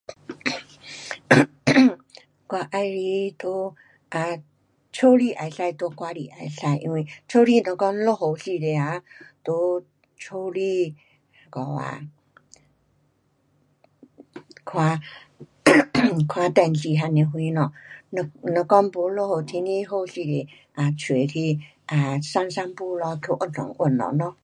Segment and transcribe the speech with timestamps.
[2.51, 2.73] 我喜欢在
[4.09, 4.15] um
[4.97, 6.77] 家里也可以，在外里也可以。
[6.81, 6.95] 因为
[7.27, 9.03] 家里若讲落雨时刻啊，
[9.45, 9.53] 在
[10.19, 10.95] 家里
[11.45, 11.83] 那个啊，
[14.65, 14.99] 看
[16.27, 17.71] 看电视还是什么。
[18.09, 20.37] 若，若，讲没落雨，天气好时刻
[20.75, 24.35] um 出去 um 散散步咯，去运动运动咯。